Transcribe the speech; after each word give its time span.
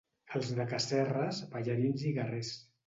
Els 0.39 0.47
de 0.59 0.65
Casserres, 0.71 1.43
ballarins 1.55 2.11
i 2.11 2.17
guerrers. 2.19 2.55